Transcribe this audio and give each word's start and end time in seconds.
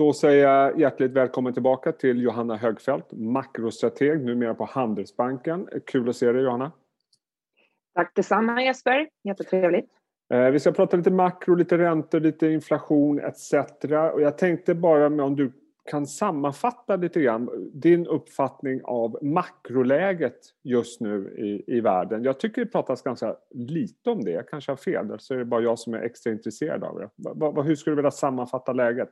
Då 0.00 0.12
säger 0.12 0.48
jag 0.48 0.80
hjärtligt 0.80 1.12
välkommen 1.12 1.52
tillbaka 1.52 1.92
till 1.92 2.22
Johanna 2.22 2.56
Högfeldt, 2.56 3.12
makrostrateg 3.12 4.24
numera 4.24 4.54
på 4.54 4.64
Handelsbanken. 4.64 5.68
Kul 5.86 6.08
att 6.08 6.16
se 6.16 6.32
dig 6.32 6.42
Johanna. 6.42 6.72
Tack 7.94 8.14
detsamma 8.14 8.62
Jesper, 8.62 9.08
jättetrevligt. 9.24 9.90
Eh, 10.32 10.50
vi 10.50 10.60
ska 10.60 10.72
prata 10.72 10.96
lite 10.96 11.10
makro, 11.10 11.54
lite 11.54 11.78
räntor, 11.78 12.20
lite 12.20 12.48
inflation 12.48 13.20
etc. 13.20 13.52
Och 14.12 14.22
jag 14.22 14.38
tänkte 14.38 14.74
bara 14.74 15.08
med 15.08 15.24
om 15.24 15.36
du 15.36 15.52
kan 15.90 16.06
sammanfatta 16.06 16.96
lite 16.96 17.20
grann 17.20 17.70
din 17.72 18.06
uppfattning 18.06 18.80
av 18.84 19.18
makroläget 19.22 20.38
just 20.64 21.00
nu 21.00 21.34
i, 21.38 21.76
i 21.76 21.80
världen. 21.80 22.24
Jag 22.24 22.40
tycker 22.40 22.64
det 22.64 22.70
pratas 22.70 23.02
ganska 23.02 23.36
lite 23.50 24.10
om 24.10 24.24
det, 24.24 24.30
jag 24.30 24.48
kanske 24.48 24.72
har 24.72 24.76
fel, 24.76 25.14
så 25.18 25.34
är 25.34 25.38
det 25.38 25.44
bara 25.44 25.62
jag 25.62 25.78
som 25.78 25.94
är 25.94 25.98
extra 25.98 26.32
intresserad 26.32 26.84
av 26.84 26.98
det. 26.98 27.62
Hur 27.62 27.74
skulle 27.74 27.92
du 27.92 27.96
vilja 27.96 28.10
sammanfatta 28.10 28.72
läget? 28.72 29.10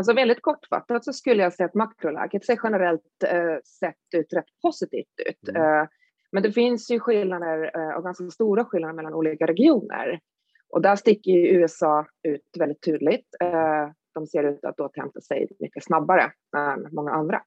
Alltså 0.00 0.12
väldigt 0.12 0.42
kortfattat 0.42 1.04
så 1.04 1.12
skulle 1.12 1.42
jag 1.42 1.52
säga 1.52 1.66
att 1.66 1.74
makroläget 1.74 2.44
ser 2.44 2.58
generellt 2.62 3.22
eh, 3.24 3.56
sett 3.80 4.14
ut 4.16 4.32
rätt 4.32 4.60
positivt 4.62 5.20
ut. 5.28 5.48
Mm. 5.48 5.62
Eh, 5.62 5.88
men 6.32 6.42
det 6.42 6.52
finns 6.52 6.90
ju 6.90 7.00
skillnader 7.00 7.70
eh, 7.74 7.96
och 7.96 8.04
ganska 8.04 8.30
stora 8.30 8.64
skillnader 8.64 8.94
mellan 8.94 9.14
olika 9.14 9.46
regioner. 9.46 10.20
Och 10.68 10.82
där 10.82 10.96
sticker 10.96 11.30
ju 11.30 11.48
USA 11.48 12.06
ut 12.22 12.48
väldigt 12.58 12.82
tydligt. 12.82 13.26
Eh, 13.40 13.88
de 14.14 14.26
ser 14.26 14.44
ut 14.44 14.64
att 14.64 14.80
återhämta 14.80 15.20
sig 15.20 15.48
mycket 15.58 15.84
snabbare 15.84 16.32
än 16.56 16.88
många 16.92 17.10
andra. 17.10 17.42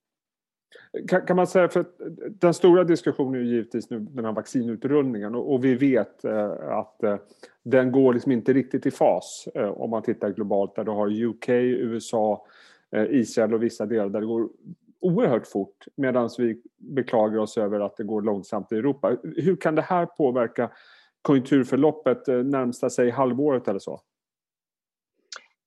Kan, 1.08 1.26
kan, 1.26 1.36
man 1.36 1.48
säga, 1.48 1.70
för 1.70 1.86
den 2.30 2.54
stora 2.54 2.84
diskussionen 2.84 3.41
är 3.41 3.45
givetvis 3.45 3.90
nu 3.90 4.00
den 4.00 4.26
här 4.26 4.31
vaccinutrullningen 4.31 5.36
och, 5.36 5.54
och 5.54 5.66
vi 5.66 5.76
vet 5.76 6.26
eh, 6.26 6.52
att 6.70 7.04
eh, 7.04 7.16
den 7.64 7.91
går 7.91 8.14
liksom 8.14 8.31
inte 8.31 8.54
riktigt 8.54 8.86
i 8.86 8.91
fas 8.91 9.48
eh, 9.55 9.70
om 9.70 9.90
man 9.90 10.04
tittar 10.04 10.30
globalt 10.30 10.76
där 10.76 10.84
du 10.84 10.91
har 10.91 11.23
UK, 11.23 11.50
USA, 11.50 12.45
eh, 12.91 13.05
Israel 13.09 13.54
och 13.54 13.64
vissa 13.64 13.86
delar 13.86 14.09
där 14.09 14.20
det 14.20 14.25
går 14.25 14.50
oerhört 15.00 15.47
fort 15.47 15.86
medan 15.95 16.30
vi 16.38 16.62
beklagar 16.78 17.40
oss 17.40 17.58
över 17.58 17.80
att 17.80 17.97
det 17.97 18.03
går 18.03 18.22
långsamt 18.22 18.72
i 18.72 18.75
Europa. 18.75 19.17
Hur 19.23 19.56
kan 19.56 19.75
det 19.75 19.81
här 19.81 20.06
påverka 20.06 20.72
konjunkturförloppet 21.22 22.28
eh, 22.28 22.36
närmsta 22.36 22.90
sig 22.90 23.09
halvåret 23.09 23.67
eller 23.67 23.80
så? 23.80 24.02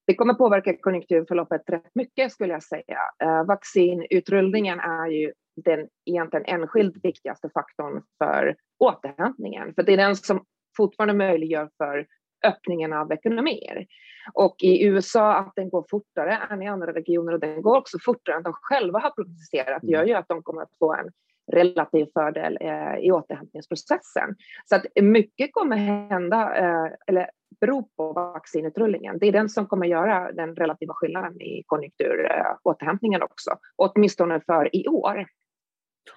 Det 0.06 0.14
kommer 0.14 0.34
påverka 0.34 0.76
konjunkturförloppet 0.76 1.62
rätt 1.66 1.94
mycket 1.94 2.32
skulle 2.32 2.52
jag 2.52 2.62
säga. 2.62 2.98
Eh, 3.22 3.44
vaccinutrullningen 3.44 4.80
är 4.80 5.06
ju 5.06 5.32
den 5.64 5.88
egentligen 6.04 6.44
enskilt 6.46 7.04
viktigaste 7.04 7.48
faktorn 7.54 8.02
för 8.18 8.56
återhämtningen, 8.78 9.74
för 9.74 9.82
det 9.82 9.92
är 9.92 9.96
den 9.96 10.16
som 10.16 10.44
fortfarande 10.77 11.14
möjliggör 11.14 11.70
för 11.77 12.06
öppningen 12.44 12.92
av 12.92 13.12
ekonomier. 13.12 13.86
Och 14.32 14.56
i 14.58 14.84
USA 14.84 15.34
att 15.34 15.52
den 15.56 15.70
går 15.70 15.84
fortare 15.90 16.38
än 16.50 16.62
i 16.62 16.68
andra 16.68 16.92
regioner 16.92 17.32
och 17.32 17.40
den 17.40 17.62
går 17.62 17.77
också 17.77 17.98
fortare 18.04 18.36
än 18.36 18.42
de 18.42 18.52
själva 18.52 18.98
har 18.98 19.10
prognostiserat 19.10 19.82
gör 19.84 20.04
ju 20.04 20.14
att 20.14 20.28
de 20.28 20.42
kommer 20.42 20.62
att 20.62 20.78
få 20.78 20.94
en 20.94 21.10
relativ 21.52 22.06
fördel 22.14 22.58
eh, 22.60 22.96
i 22.98 23.12
återhämtningsprocessen. 23.12 24.34
Så 24.64 24.77
att 24.77 24.84
mycket 25.00 25.52
kommer 25.52 25.77
hända, 25.77 26.56
eh, 26.56 26.92
eller 27.06 27.30
bero 27.61 27.89
på 27.97 28.12
vaccinutrullningen. 28.12 29.19
Det 29.19 29.27
är 29.27 29.33
den 29.33 29.48
som 29.48 29.66
kommer 29.66 29.86
göra 29.86 30.33
den 30.33 30.56
relativa 30.56 30.94
skillnaden 30.94 31.41
i 31.41 31.62
konjunkturåterhämtningen 31.66 33.20
eh, 33.20 33.25
också, 33.25 33.50
åtminstone 33.77 34.41
för 34.41 34.77
i 34.77 34.89
år. 34.89 35.27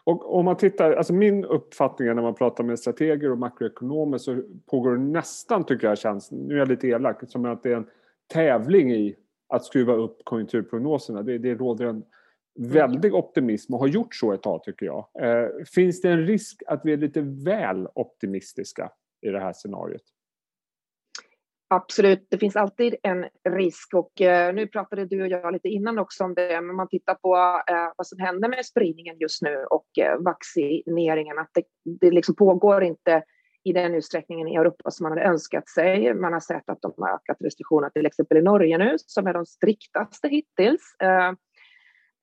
Och 0.03 0.35
om 0.35 0.45
man 0.45 0.57
tittar, 0.57 0.91
alltså 0.91 1.13
min 1.13 1.45
uppfattning 1.45 2.07
när 2.07 2.21
man 2.21 2.35
pratar 2.35 2.63
med 2.63 2.79
strateger 2.79 3.31
och 3.31 3.37
makroekonomer 3.37 4.17
så 4.17 4.41
pågår 4.65 4.91
det 4.91 5.03
nästan, 5.03 5.65
tycker 5.65 5.87
jag 5.87 5.97
känns, 5.97 6.31
nu 6.31 6.53
är 6.53 6.59
jag 6.59 6.67
lite 6.67 6.87
elak, 6.87 7.21
som 7.27 7.45
att 7.45 7.63
det 7.63 7.71
är 7.71 7.75
en 7.75 7.87
tävling 8.33 8.91
i 8.91 9.15
att 9.49 9.65
skruva 9.65 9.93
upp 9.93 10.21
konjunkturprognoserna. 10.23 11.23
Det, 11.23 11.37
det 11.37 11.55
råder 11.55 11.85
en 11.85 12.03
väldig 12.59 13.15
optimism 13.15 13.73
och 13.73 13.79
har 13.79 13.87
gjort 13.87 14.15
så 14.15 14.33
ett 14.33 14.41
tag 14.41 14.63
tycker 14.63 14.85
jag. 14.85 15.07
Eh, 15.19 15.49
finns 15.75 16.01
det 16.01 16.09
en 16.09 16.27
risk 16.27 16.63
att 16.67 16.81
vi 16.83 16.93
är 16.93 16.97
lite 16.97 17.21
väl 17.21 17.87
optimistiska 17.95 18.91
i 19.21 19.29
det 19.29 19.39
här 19.39 19.53
scenariot? 19.53 20.03
Absolut, 21.71 22.27
det 22.29 22.37
finns 22.37 22.55
alltid 22.55 22.95
en 23.03 23.25
risk 23.49 23.93
och 23.93 24.21
eh, 24.21 24.53
nu 24.53 24.67
pratade 24.67 25.05
du 25.05 25.21
och 25.21 25.27
jag 25.27 25.53
lite 25.53 25.67
innan 25.67 25.99
också 25.99 26.23
om 26.23 26.33
det, 26.33 26.61
men 26.61 26.75
man 26.75 26.87
tittar 26.87 27.15
på 27.15 27.35
eh, 27.67 27.93
vad 27.97 28.07
som 28.07 28.19
händer 28.19 28.49
med 28.49 28.65
spridningen 28.65 29.17
just 29.19 29.41
nu 29.41 29.65
och 29.69 29.87
eh, 29.99 30.19
vaccineringen, 30.19 31.39
att 31.39 31.49
det, 31.53 31.63
det 31.99 32.11
liksom 32.11 32.35
pågår 32.35 32.83
inte 32.83 33.23
i 33.63 33.73
den 33.73 33.95
utsträckningen 33.95 34.47
i 34.47 34.55
Europa 34.55 34.91
som 34.91 35.03
man 35.03 35.11
hade 35.11 35.29
önskat 35.29 35.69
sig. 35.69 36.13
Man 36.13 36.33
har 36.33 36.39
sett 36.39 36.69
att 36.69 36.81
de 36.81 36.93
har 36.97 37.09
ökat 37.09 37.37
restriktionerna 37.39 37.89
till 37.89 38.05
exempel 38.05 38.37
i 38.37 38.41
Norge 38.41 38.77
nu, 38.77 38.95
som 38.97 39.27
är 39.27 39.33
de 39.33 39.45
striktaste 39.45 40.27
hittills. 40.27 40.95
Eh, 41.03 41.33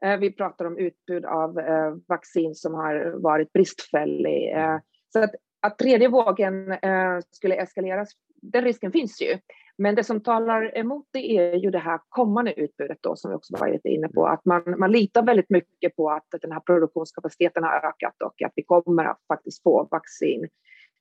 eh 0.04 0.18
vi 0.20 0.32
pratar 0.32 0.64
om 0.64 0.78
utbud 0.78 1.24
av 1.24 1.58
eh, 1.58 1.94
vaccin 2.08 2.54
som 2.54 2.74
har 2.74 3.22
varit 3.22 3.52
bristfällig. 3.52 4.52
Eh, 4.56 4.78
så 5.12 5.22
att, 5.22 5.30
att 5.66 5.78
tredje 5.78 6.08
vågen 6.08 6.72
eh, 6.72 7.18
skulle 7.30 7.54
eskaleras 7.54 8.08
den 8.42 8.64
risken 8.64 8.92
finns 8.92 9.22
ju. 9.22 9.38
Men 9.78 9.94
det 9.94 10.04
som 10.04 10.20
talar 10.20 10.78
emot 10.78 11.06
det 11.10 11.36
är 11.38 11.54
ju 11.54 11.70
det 11.70 11.78
här 11.78 12.00
kommande 12.08 12.60
utbudet 12.60 12.98
då, 13.00 13.16
som 13.16 13.30
vi 13.30 13.36
också 13.36 13.56
var 13.58 13.68
lite 13.68 13.88
inne 13.88 14.08
på, 14.08 14.26
att 14.26 14.44
man, 14.44 14.62
man 14.78 14.92
litar 14.92 15.22
väldigt 15.22 15.50
mycket 15.50 15.96
på 15.96 16.10
att 16.10 16.26
den 16.42 16.52
här 16.52 16.60
produktionskapaciteten 16.60 17.62
har 17.62 17.88
ökat 17.88 18.22
och 18.24 18.42
att 18.42 18.52
vi 18.54 18.62
kommer 18.62 19.04
att 19.04 19.20
faktiskt 19.28 19.62
få 19.62 19.88
vaccin, 19.90 20.48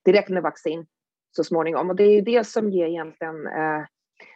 direkt 0.06 0.30
med 0.30 0.44
vaccin 0.44 0.86
så 1.36 1.44
småningom. 1.44 1.90
Och 1.90 1.96
det 1.96 2.04
är 2.04 2.22
det 2.22 2.48
som 2.48 2.70
ger 2.70 2.88
egentligen 2.88 3.48
eh, 3.48 3.86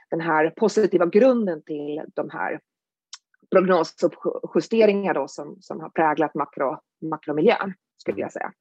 den 0.09 0.22
här 0.22 0.53
positiva 0.56 1.06
grunden 1.06 1.62
till 1.63 2.01
de 2.16 2.29
här 2.29 2.59
prognosjusteringar 3.51 5.13
då 5.13 5.28
som, 5.28 5.57
som 5.62 5.79
har 5.79 5.89
präglat 5.89 6.35
makro, 6.35 6.79
makromiljön, 7.01 7.73
skulle 7.97 8.22
jag 8.22 8.31
säga. 8.31 8.51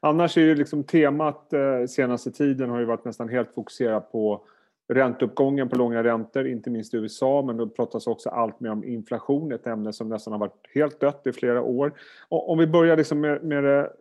Annars 0.00 0.36
är 0.36 0.42
ju 0.42 0.54
liksom 0.54 0.84
temat 0.84 1.52
eh, 1.52 1.86
senaste 1.88 2.30
tiden 2.30 2.70
har 2.70 2.78
ju 2.78 2.84
varit 2.84 3.04
nästan 3.04 3.28
helt 3.28 3.54
fokuserat 3.54 4.12
på 4.12 4.44
ränteuppgången 4.88 5.68
på 5.68 5.76
långa 5.76 6.04
räntor, 6.04 6.46
inte 6.46 6.70
minst 6.70 6.94
i 6.94 6.96
USA, 6.96 7.42
men 7.46 7.56
då 7.56 7.68
pratas 7.68 8.06
också 8.06 8.28
allt 8.28 8.60
mer 8.60 8.70
om 8.70 8.84
inflation, 8.84 9.52
ett 9.52 9.66
ämne 9.66 9.92
som 9.92 10.08
nästan 10.08 10.32
har 10.32 10.40
varit 10.40 10.70
helt 10.74 11.00
dött 11.00 11.26
i 11.26 11.32
flera 11.32 11.62
år. 11.62 11.92
Och 12.28 12.50
om 12.50 12.58
vi 12.58 12.66
börjar 12.66 12.96
liksom 12.96 13.20
med, 13.20 13.44
med 13.44 13.64
det, 13.64 13.92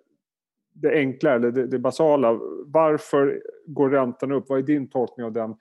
det, 0.74 0.91
enkla, 0.91 1.34
eller 1.34 1.52
det, 1.52 1.68
det, 1.68 1.80
basala. 1.80 2.40
Varför 2.66 3.42
går 3.66 3.90
räntorna 3.90 4.36
upp? 4.36 4.50
Vad 4.50 4.59
är 4.59 4.63
din 4.63 4.88
tolkning 4.90 5.25
av 5.25 5.31
den 5.31 5.56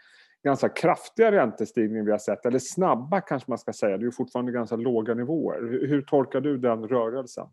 ganska 0.44 0.68
kraftiga 0.68 1.32
räntestigning 1.32 2.04
vi 2.04 2.10
har 2.10 2.18
sett? 2.18 2.46
Eller 2.46 2.58
snabba 2.58 3.20
kanske 3.20 3.50
man 3.50 3.58
ska 3.58 3.72
säga, 3.72 3.96
det 3.96 4.02
är 4.02 4.06
ju 4.06 4.12
fortfarande 4.12 4.52
ganska 4.52 4.76
låga 4.76 5.14
nivåer. 5.14 5.60
Hur, 5.60 5.86
hur 5.86 6.02
tolkar 6.02 6.40
du 6.40 6.58
den 6.58 6.88
rörelsen? 6.88 7.46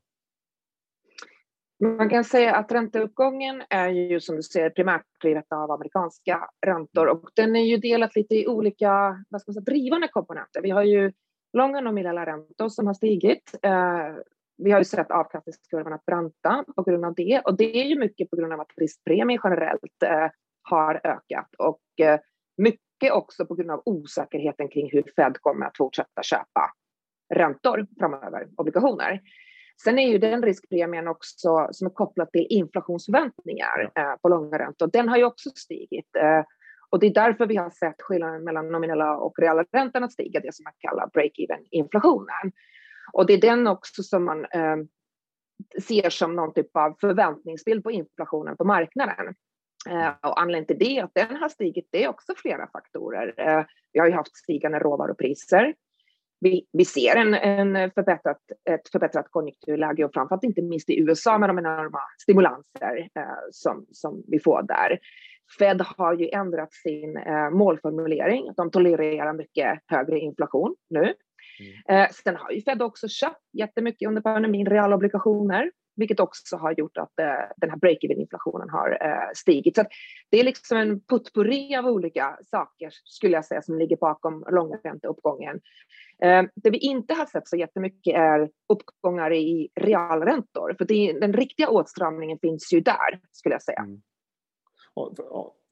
Man 1.81 2.09
kan 2.09 2.23
säga 2.23 2.55
att 2.55 2.71
ränteuppgången 2.71 3.63
är 3.69 3.89
ju 3.89 4.19
som 4.19 4.35
du 4.35 4.43
säger 4.43 4.69
primärt 4.69 5.05
drivet 5.21 5.51
av 5.51 5.71
amerikanska 5.71 6.49
räntor 6.65 7.07
och 7.07 7.29
den 7.35 7.55
är 7.55 7.63
ju 7.63 7.77
delat 7.77 8.15
lite 8.15 8.35
i 8.35 8.47
olika 8.47 8.89
vad 9.29 9.41
ska 9.41 9.49
man 9.49 9.53
säga, 9.53 9.63
drivande 9.63 10.07
komponenter. 10.07 10.61
Vi 10.61 10.69
har 10.69 10.83
ju 10.83 11.11
långa 11.53 11.81
nominella 11.81 12.25
räntor 12.25 12.69
som 12.69 12.87
har 12.87 12.93
stigit. 12.93 13.59
Eh, 13.63 14.15
vi 14.57 14.71
har 14.71 14.79
ju 14.79 14.85
sett 14.85 15.11
avkastningskurvorna 15.11 15.99
branta 16.05 16.65
på 16.75 16.83
grund 16.83 17.05
av 17.05 17.13
det 17.13 17.41
och 17.45 17.57
det 17.57 17.81
är 17.81 17.85
ju 17.85 17.99
mycket 17.99 18.29
på 18.29 18.35
grund 18.35 18.53
av 18.53 18.59
att 18.59 18.71
riskpremien 18.77 19.41
generellt 19.43 20.03
eh, 20.05 20.27
har 20.61 21.01
ökat 21.03 21.55
och 21.57 22.05
eh, 22.05 22.19
mycket 22.57 23.11
också 23.11 23.45
på 23.45 23.55
grund 23.55 23.71
av 23.71 23.81
osäkerheten 23.85 24.67
kring 24.67 24.91
hur 24.91 25.03
Fed 25.15 25.37
kommer 25.41 25.65
att 25.65 25.77
fortsätta 25.77 26.23
köpa 26.23 26.71
räntor 27.33 27.87
framöver, 27.99 28.47
obligationer. 28.57 29.21
Sen 29.83 29.99
är 29.99 30.07
ju 30.07 30.17
den 30.17 30.43
riskpremien 30.43 31.07
också 31.07 31.67
som 31.71 31.87
är 31.87 31.91
kopplad 31.91 32.31
till 32.31 32.47
inflationsförväntningar 32.49 33.91
ja. 33.95 34.01
eh, 34.01 34.17
på 34.21 34.29
långa 34.29 34.59
räntor. 34.59 34.89
Den 34.93 35.09
har 35.09 35.17
ju 35.17 35.23
också 35.23 35.49
stigit. 35.49 36.15
Eh, 36.15 36.43
och 36.89 36.99
det 36.99 37.07
är 37.07 37.13
därför 37.13 37.45
vi 37.45 37.55
har 37.55 37.69
sett 37.69 38.01
skillnaden 38.01 38.43
mellan 38.43 38.71
nominella 38.71 39.17
och 39.17 39.39
reala 39.39 39.65
räntan 39.71 40.03
att 40.03 40.11
stiga, 40.11 40.39
det 40.39 40.55
som 40.55 40.63
man 40.63 40.73
kallar 40.77 41.07
break-even 41.07 41.67
inflationen. 41.71 42.51
Och 43.13 43.25
det 43.25 43.33
är 43.33 43.41
den 43.41 43.67
också 43.67 44.03
som 44.03 44.25
man 44.25 44.45
eh, 44.45 44.77
ser 45.81 46.09
som 46.09 46.35
någon 46.35 46.53
typ 46.53 46.77
av 46.77 46.95
förväntningsbild 47.01 47.83
på 47.83 47.91
inflationen 47.91 48.57
på 48.57 48.63
marknaden. 48.63 49.35
Eh, 49.89 50.09
och 50.21 50.41
anledningen 50.41 50.67
till 50.67 50.87
det, 50.87 50.99
att 51.01 51.13
den 51.13 51.35
har 51.35 51.49
stigit, 51.49 51.87
det 51.91 52.03
är 52.03 52.09
också 52.09 52.33
flera 52.37 52.67
faktorer. 52.67 53.33
Eh, 53.37 53.65
vi 53.93 53.99
har 53.99 54.07
ju 54.07 54.13
haft 54.13 54.37
stigande 54.37 54.79
råvarupriser 54.79 55.73
vi, 56.41 56.65
vi 56.73 56.85
ser 56.85 57.15
en, 57.15 57.33
en 57.33 57.91
förbättrat, 57.91 58.37
ett 58.69 58.89
förbättrat 58.91 59.31
konjunkturläge 59.31 60.05
och 60.05 60.13
framförallt 60.13 60.43
inte 60.43 60.61
minst 60.61 60.89
i 60.89 60.99
USA 60.99 61.37
med 61.37 61.49
de 61.49 61.57
enorma 61.59 61.99
stimulanser 62.21 63.09
eh, 63.15 63.23
som, 63.51 63.85
som 63.91 64.23
vi 64.27 64.39
får 64.39 64.63
där. 64.63 64.99
Fed 65.59 65.81
har 65.81 66.13
ju 66.13 66.29
ändrat 66.29 66.73
sin 66.73 67.17
eh, 67.17 67.49
målformulering. 67.49 68.53
De 68.57 68.71
tolererar 68.71 69.33
mycket 69.33 69.79
högre 69.87 70.19
inflation 70.19 70.75
nu. 70.89 70.99
Mm. 70.99 72.03
Eh, 72.03 72.09
sen 72.09 72.35
har 72.35 72.51
ju 72.51 72.61
Fed 72.61 72.81
också 72.81 73.07
köpt 73.07 73.43
jättemycket 73.53 74.07
under 74.07 74.21
pandemin 74.21 74.65
realobligationer 74.65 75.71
vilket 75.95 76.19
också 76.19 76.57
har 76.57 76.73
gjort 76.77 76.97
att 76.97 77.19
eh, 77.19 77.25
den 77.57 77.69
här 77.69 77.77
break-even-inflationen 77.77 78.69
har 78.69 78.89
eh, 79.01 79.29
stigit. 79.35 79.75
Så 79.75 79.83
det 80.29 80.39
är 80.39 80.43
liksom 80.43 80.77
en 80.77 80.99
potpurri 80.99 81.75
av 81.75 81.85
olika 81.85 82.37
saker, 82.45 82.89
skulle 83.03 83.33
jag 83.33 83.45
säga, 83.45 83.61
som 83.61 83.79
ligger 83.79 83.97
bakom 83.97 84.45
långränteuppgången. 84.49 85.59
Eh, 86.23 86.43
det 86.55 86.69
vi 86.69 86.77
inte 86.77 87.13
har 87.13 87.25
sett 87.25 87.47
så 87.47 87.55
jättemycket 87.55 88.15
är 88.15 88.49
uppgångar 88.69 89.33
i 89.33 89.69
realräntor, 89.75 90.75
för 90.77 90.85
det, 90.85 91.19
den 91.19 91.33
riktiga 91.33 91.69
åtstramningen 91.69 92.37
finns 92.41 92.73
ju 92.73 92.79
där, 92.79 93.19
skulle 93.31 93.55
jag 93.55 93.63
säga. 93.63 93.79
Mm. 93.81 94.01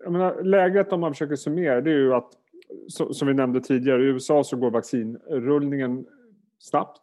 Jag 0.04 0.12
menar, 0.12 0.44
läget 0.44 0.94
om 0.94 1.00
man 1.00 1.14
försöker 1.14 1.36
summera, 1.36 1.82
det 1.82 1.92
är 1.92 1.98
ju 1.98 2.14
att 2.14 2.32
som 2.88 3.28
vi 3.28 3.34
nämnde 3.34 3.62
tidigare, 3.62 4.04
i 4.04 4.06
USA 4.06 4.44
så 4.44 4.58
går 4.58 4.72
vaccinrullningen 4.72 6.06
snabbt 6.60 7.00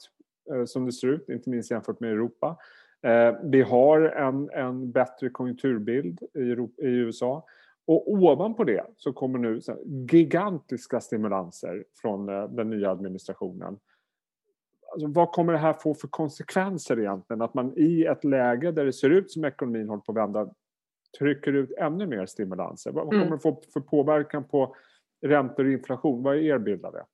eh, 0.52 0.64
som 0.64 0.86
det 0.86 0.92
ser 0.92 1.08
ut, 1.08 1.28
inte 1.28 1.50
minst 1.50 1.70
jämfört 1.70 2.00
med 2.00 2.10
Europa. 2.10 2.56
Eh, 3.02 3.34
vi 3.42 3.62
har 3.62 4.00
en, 4.00 4.50
en 4.50 4.92
bättre 4.92 5.30
konjunkturbild 5.30 6.22
i, 6.34 6.50
Europa, 6.50 6.82
i 6.82 6.86
USA. 6.86 7.44
Och 7.86 8.12
ovanpå 8.12 8.64
det 8.64 8.84
så 8.96 9.12
kommer 9.12 9.38
nu 9.38 9.60
gigantiska 10.10 11.00
stimulanser 11.00 11.84
från 12.00 12.28
eh, 12.28 12.48
den 12.48 12.70
nya 12.70 12.90
administrationen. 12.90 13.78
Alltså, 14.92 15.08
vad 15.08 15.32
kommer 15.32 15.52
det 15.52 15.58
här 15.58 15.72
få 15.72 15.94
för 15.94 16.08
konsekvenser 16.08 17.00
egentligen? 17.00 17.42
Att 17.42 17.54
man 17.54 17.72
i 17.76 18.04
ett 18.04 18.24
läge 18.24 18.72
där 18.72 18.84
det 18.84 18.92
ser 18.92 19.10
ut 19.10 19.30
som 19.30 19.44
ekonomin 19.44 19.88
håller 19.88 20.02
på 20.02 20.12
att 20.12 20.18
vända 20.18 20.50
trycker 21.18 21.52
ut 21.52 21.72
ännu 21.78 22.06
mer 22.06 22.26
stimulanser. 22.26 22.92
Vad 22.92 23.04
kommer 23.04 23.22
mm. 23.22 23.30
det 23.30 23.38
få 23.38 23.62
för 23.72 23.80
påverkan 23.80 24.44
på 24.44 24.76
räntor 25.22 25.64
och 25.64 25.72
inflation? 25.72 26.22
Vad 26.22 26.36
är 26.36 26.40
er 26.40 26.58
bild 26.58 26.84
av 26.84 26.92
det? 26.92 27.04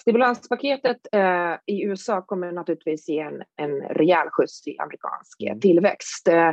Stimulanspaketet 0.00 0.96
eh, 1.12 1.54
i 1.66 1.82
USA 1.84 2.22
kommer 2.22 2.52
naturligtvis 2.52 3.08
ge 3.08 3.18
en, 3.20 3.42
en 3.56 3.80
rejäl 3.80 4.28
skjuts 4.30 4.66
i 4.66 4.78
amerikansk 4.78 5.42
mm. 5.42 5.60
tillväxt. 5.60 6.28
Eh, 6.28 6.52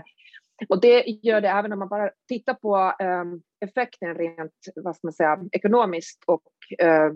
och 0.70 0.82
det 0.82 1.04
gör 1.08 1.42
det 1.42 1.48
även 1.48 1.74
om 1.74 1.80
man 1.80 1.88
bara 1.88 2.10
tittar 2.28 2.54
på 2.54 2.94
eh, 3.00 3.24
effekten 3.70 4.16
rent 4.16 4.54
vad 4.76 4.96
ska 4.96 5.08
man 5.08 5.14
säga, 5.14 5.40
ekonomiskt 5.52 6.24
och 6.28 6.44
eh, 6.80 7.12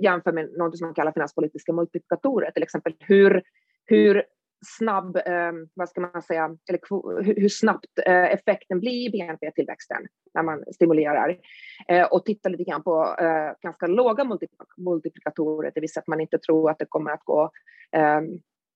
jämför 0.00 0.32
med 0.32 0.52
något 0.58 0.78
som 0.78 0.86
man 0.86 0.94
kallar 0.94 1.12
finanspolitiska 1.12 1.72
multiplikatorer, 1.72 2.50
till 2.50 2.62
exempel 2.62 2.94
hur, 2.98 3.42
hur 3.86 4.24
snabb, 4.66 5.16
eh, 5.16 5.52
vad 5.74 5.88
ska 5.88 6.00
man 6.00 6.22
säga, 6.22 6.56
eller 6.68 7.22
hur, 7.22 7.48
snabbt 7.48 7.98
eh, 8.06 8.32
effekten 8.32 8.80
blir 8.80 9.08
i 9.08 9.10
BNP-tillväxten 9.10 10.06
när 10.34 10.42
man 10.42 10.64
stimulerar. 10.74 11.38
Eh, 11.88 12.06
och 12.06 12.24
titta 12.24 12.48
lite 12.48 12.64
grann 12.64 12.82
på 12.82 13.16
eh, 13.20 13.52
ganska 13.62 13.86
låga 13.86 14.24
multiplikatorer, 14.76 15.72
det 15.74 15.80
vill 15.80 15.92
säga 15.92 16.00
att 16.00 16.06
man 16.06 16.20
inte 16.20 16.38
tror 16.38 16.70
att 16.70 16.78
det 16.78 16.86
kommer 16.88 17.10
att 17.10 17.24
gå 17.24 17.50
ehm, 17.92 18.24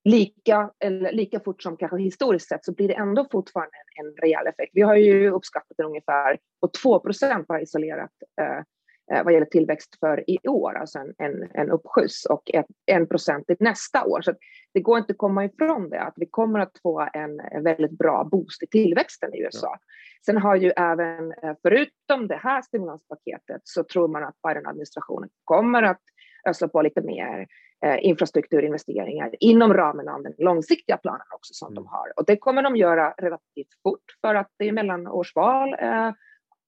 lika, 0.04 0.70
eller 0.80 1.12
lika 1.12 1.40
fort 1.40 1.62
som 1.62 1.76
kanske 1.76 1.98
historiskt 1.98 2.48
sett 2.48 2.64
så 2.64 2.72
blir 2.72 2.88
det 2.88 2.94
ändå 2.94 3.26
fortfarande 3.32 3.72
en, 3.76 4.06
en 4.06 4.16
rejäl 4.16 4.46
effekt. 4.46 4.70
Vi 4.74 4.82
har 4.82 4.96
ju 4.96 5.30
uppskattat 5.30 5.76
den 5.76 5.86
ungefär 5.86 6.38
på 6.60 6.68
2 6.82 7.00
procent 7.00 7.46
bara 7.46 7.60
isolerat 7.60 8.10
Eh, 8.40 8.62
vad 9.06 9.32
gäller 9.32 9.46
tillväxt 9.46 9.98
för 10.00 10.30
i 10.30 10.38
år, 10.48 10.74
alltså 10.74 10.98
en, 10.98 11.14
en, 11.18 11.50
en 11.54 11.70
uppskjuts 11.70 12.26
och 12.26 12.50
en 12.86 13.06
procent 13.06 13.44
nästa 13.60 14.04
år. 14.04 14.22
Så 14.22 14.32
det 14.74 14.80
går 14.80 14.98
inte 14.98 15.12
att 15.12 15.18
komma 15.18 15.44
ifrån 15.44 15.90
det, 15.90 16.00
att 16.00 16.14
vi 16.16 16.26
kommer 16.26 16.58
att 16.58 16.78
få 16.82 17.08
en, 17.12 17.64
väldigt 17.64 17.98
bra 17.98 18.24
boost 18.24 18.62
i 18.62 18.66
tillväxten 18.66 19.34
i 19.34 19.40
USA. 19.40 19.78
Sen 20.26 20.36
har 20.36 20.56
ju 20.56 20.72
även, 20.76 21.32
eh, 21.32 21.54
förutom 21.62 22.28
det 22.28 22.36
här 22.36 22.62
stimulanspaketet, 22.62 23.60
så 23.64 23.84
tror 23.84 24.08
man 24.08 24.24
att 24.24 24.42
Biden-administrationen 24.48 25.28
kommer 25.44 25.82
att 25.82 26.00
ösa 26.48 26.68
på 26.68 26.82
lite 26.82 27.00
mer 27.00 27.46
eh, 27.84 28.04
infrastrukturinvesteringar 28.06 29.30
inom 29.40 29.74
ramen 29.74 30.08
av 30.08 30.22
den 30.22 30.34
långsiktiga 30.38 30.96
planen 30.96 31.26
också 31.34 31.54
som 31.54 31.68
mm. 31.68 31.74
de 31.74 31.86
har. 31.86 32.12
Och 32.16 32.24
det 32.26 32.36
kommer 32.36 32.62
de 32.62 32.76
göra 32.76 33.10
relativt 33.10 33.74
fort 33.82 34.04
för 34.20 34.34
att 34.34 34.50
det 34.58 34.68
är 34.68 34.72
mellanårsval 34.72 35.74
eh, 35.80 36.12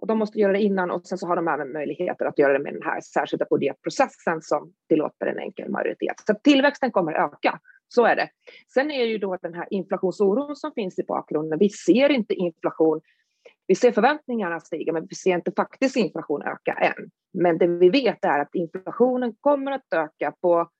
och 0.00 0.06
de 0.06 0.18
måste 0.18 0.38
göra 0.38 0.52
det 0.52 0.60
innan 0.60 0.90
och 0.90 1.06
sen 1.06 1.18
så 1.18 1.26
har 1.26 1.36
de 1.36 1.48
även 1.48 1.72
möjligheter 1.72 2.26
att 2.26 2.38
göra 2.38 2.52
det 2.52 2.58
med 2.58 2.74
den 2.74 2.82
här 2.82 3.00
särskilda 3.00 3.46
budgetprocessen 3.50 4.42
som 4.42 4.72
tillåter 4.88 5.26
en 5.26 5.38
enkel 5.38 5.70
majoritet. 5.70 6.14
Så 6.26 6.34
tillväxten 6.34 6.90
kommer 6.90 7.12
öka, 7.12 7.60
så 7.88 8.04
är 8.04 8.16
det. 8.16 8.28
Sen 8.74 8.90
är 8.90 9.04
ju 9.04 9.18
då 9.18 9.36
den 9.42 9.54
här 9.54 9.66
inflationsoron 9.70 10.56
som 10.56 10.72
finns 10.72 10.98
i 10.98 11.02
bakgrunden. 11.02 11.58
Vi 11.58 11.68
ser 11.68 12.10
inte 12.10 12.34
inflation 12.34 13.00
vi 13.66 13.74
ser 13.74 13.92
förväntningarna 13.92 14.60
stiga, 14.60 14.92
men 14.92 15.06
vi 15.06 15.14
ser 15.14 15.34
inte 15.34 15.52
faktisk 15.56 15.96
inflation 15.96 16.42
öka 16.42 16.72
än. 16.72 17.10
Men 17.32 17.58
det 17.58 17.66
vi 17.66 17.90
vet 17.90 18.24
är 18.24 18.38
att 18.38 18.54
inflationen 18.54 19.34
kommer 19.40 19.72
att 19.72 19.92
öka 19.94 20.32
på 20.40 20.70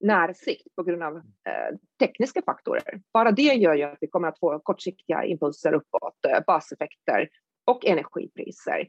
närsikt 0.00 0.74
på 0.76 0.82
grund 0.82 1.02
av 1.02 1.16
eh, 1.16 1.76
tekniska 2.00 2.42
faktorer. 2.42 3.00
Bara 3.12 3.30
det 3.30 3.42
gör 3.42 3.74
ju 3.74 3.82
att 3.82 3.98
vi 4.00 4.06
kommer 4.06 4.28
att 4.28 4.38
få 4.38 4.58
kortsiktiga 4.58 5.24
impulser 5.24 5.72
uppåt, 5.72 6.24
eh, 6.28 6.40
baseffekter 6.46 7.28
och 7.64 7.86
energipriser. 7.86 8.88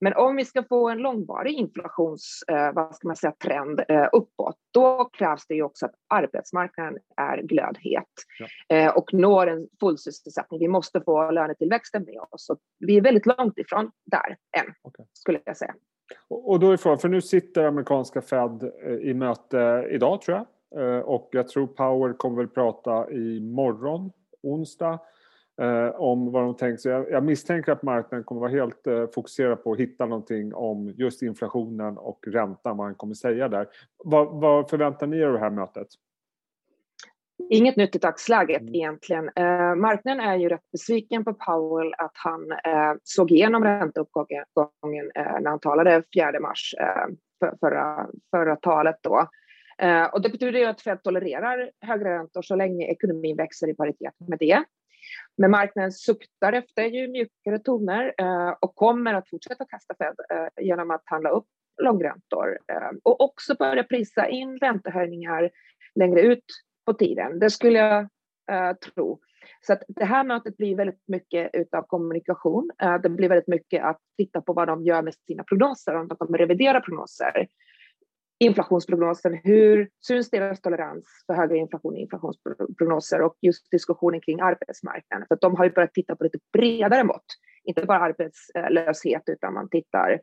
Men 0.00 0.12
om 0.16 0.36
vi 0.36 0.44
ska 0.44 0.62
få 0.62 0.88
en 0.88 0.98
långvarig 0.98 1.54
inflations, 1.54 2.44
eh, 2.48 2.72
vad 2.72 2.94
ska 2.94 3.08
man 3.08 3.16
säga, 3.16 3.32
trend 3.32 3.80
eh, 3.88 4.08
uppåt, 4.12 4.56
då 4.70 5.04
krävs 5.04 5.46
det 5.46 5.54
ju 5.54 5.62
också 5.62 5.86
att 5.86 5.94
arbetsmarknaden 6.14 6.98
är 7.16 7.42
glödhet 7.42 8.04
ja. 8.38 8.76
eh, 8.76 8.96
och 8.96 9.14
når 9.14 9.46
en 9.46 9.68
full 9.80 9.98
sysselsättning. 9.98 10.60
Vi 10.60 10.68
måste 10.68 11.00
få 11.00 11.30
lönetillväxten 11.30 12.04
med 12.04 12.20
oss. 12.30 12.50
Och 12.50 12.58
vi 12.78 12.96
är 12.96 13.00
väldigt 13.00 13.26
långt 13.26 13.58
ifrån 13.58 13.90
där 14.06 14.36
än, 14.56 14.74
okay. 14.82 15.06
skulle 15.12 15.40
jag 15.44 15.56
säga. 15.56 15.74
Och 16.28 16.60
då 16.60 16.70
är 16.70 16.76
frågan, 16.76 16.98
för 16.98 17.08
nu 17.08 17.20
sitter 17.20 17.64
amerikanska 17.64 18.22
Fed 18.22 18.72
i 19.02 19.14
möte 19.14 19.88
idag 19.90 20.22
tror 20.22 20.36
jag. 20.36 20.46
Och 21.08 21.28
jag 21.32 21.48
tror 21.48 21.66
Power 21.66 22.12
kommer 22.12 22.36
väl 22.36 22.48
prata 22.48 23.10
i 23.10 23.40
morgon, 23.40 24.12
onsdag 24.42 24.98
om 25.94 26.32
vad 26.32 26.42
de 26.42 26.56
tänker 26.56 26.76
sig. 26.76 26.92
Jag, 26.92 27.10
jag, 27.10 27.24
misstänker 27.24 27.72
att 27.72 27.82
marknaden 27.82 28.24
kommer 28.24 28.40
vara 28.40 28.50
helt 28.50 28.86
eh, 28.86 29.06
fokuserad 29.14 29.64
på 29.64 29.72
att 29.72 29.78
hitta 29.78 30.06
någonting 30.06 30.54
om 30.54 30.94
just 30.96 31.22
inflationen 31.22 31.98
och 31.98 32.24
räntan, 32.26 32.76
vad 32.76 32.86
han 32.86 32.94
kommer 32.94 33.14
säga 33.14 33.48
där. 33.48 33.68
Vad, 34.04 34.40
vad 34.40 34.70
förväntar 34.70 35.06
ni 35.06 35.18
er 35.18 35.26
av 35.26 35.32
det 35.32 35.38
här 35.38 35.50
mötet? 35.50 35.88
Inget 37.50 37.76
nytt 37.76 37.96
i 37.96 37.98
dagsläget 37.98 38.60
mm. 38.60 38.74
egentligen. 38.74 39.30
Eh, 39.36 39.74
marknaden 39.74 40.20
är 40.20 40.36
ju 40.36 40.48
rätt 40.48 40.70
besviken 40.72 41.24
på 41.24 41.34
Powell 41.34 41.94
att 41.98 42.12
han 42.14 42.52
eh, 42.52 42.94
såg 43.02 43.30
igenom 43.30 43.64
ränteuppgången 43.64 45.10
eh, 45.14 45.40
när 45.40 45.50
han 45.50 45.60
talade 45.60 46.02
4 46.14 46.40
mars 46.40 46.74
eh, 46.80 47.14
för, 47.38 47.56
förra, 47.60 48.06
förra 48.30 48.56
talet 48.56 48.96
då. 49.02 49.28
Eh, 49.78 50.04
och 50.04 50.22
det 50.22 50.28
betyder 50.28 50.58
ju 50.58 50.64
att 50.64 50.80
Fed 50.80 51.02
tolererar 51.02 51.70
högre 51.80 52.18
räntor 52.18 52.42
så 52.42 52.56
länge 52.56 52.86
ekonomin 52.86 53.36
växer 53.36 53.68
i 53.68 53.74
paritet 53.74 54.14
med 54.28 54.38
det. 54.38 54.64
Men 55.36 55.50
marknaden 55.50 55.92
suktar 55.92 56.52
efter 56.52 56.82
ju 56.82 57.08
mjukare 57.08 57.58
toner 57.58 58.14
eh, 58.18 58.54
och 58.60 58.74
kommer 58.74 59.14
att 59.14 59.28
fortsätta 59.28 59.64
kasta 59.64 59.94
Fed 59.98 60.14
eh, 60.30 60.64
genom 60.64 60.90
att 60.90 61.02
handla 61.04 61.30
upp 61.30 61.46
långräntor 61.82 62.58
eh, 62.72 62.90
och 63.02 63.20
också 63.20 63.54
börja 63.54 63.84
prisa 63.84 64.28
in 64.28 64.58
räntehöjningar 64.58 65.50
längre 65.94 66.20
ut 66.20 66.44
på 66.86 66.94
tiden. 66.94 67.38
Det 67.38 67.50
skulle 67.50 67.78
jag 67.78 68.00
eh, 68.50 68.76
tro. 68.76 69.20
Så 69.60 69.72
att 69.72 69.82
det 69.88 70.04
här 70.04 70.24
mötet 70.24 70.56
blir 70.56 70.76
väldigt 70.76 71.02
mycket 71.08 71.74
av 71.74 71.82
kommunikation. 71.82 72.70
Eh, 72.82 73.00
det 73.00 73.08
blir 73.08 73.28
väldigt 73.28 73.48
mycket 73.48 73.84
att 73.84 74.00
titta 74.16 74.40
på 74.40 74.52
vad 74.52 74.68
de 74.68 74.84
gör 74.84 75.02
med 75.02 75.14
sina 75.14 75.44
prognoser, 75.44 75.94
om 75.94 76.08
de 76.08 76.16
kommer 76.16 76.38
revidera 76.38 76.80
prognoser 76.80 77.46
inflationsprognosen, 78.38 79.40
hur 79.44 79.88
syns 80.06 80.30
deras 80.30 80.60
tolerans 80.60 81.06
för 81.26 81.34
högre 81.34 81.56
inflation 81.56 81.96
i 81.96 82.00
inflationsprognoser 82.00 83.22
och 83.22 83.36
just 83.40 83.70
diskussionen 83.70 84.20
kring 84.20 84.40
arbetsmarknaden. 84.40 85.26
För 85.28 85.38
de 85.40 85.56
har 85.56 85.64
ju 85.64 85.70
börjat 85.70 85.94
titta 85.94 86.16
på 86.16 86.24
lite 86.24 86.38
bredare 86.52 87.04
mått, 87.04 87.26
inte 87.64 87.86
bara 87.86 87.98
arbetslöshet 87.98 89.22
utan 89.26 89.54
man 89.54 89.68
tittar 89.68 90.20